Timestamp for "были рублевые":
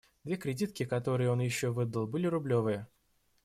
2.07-2.87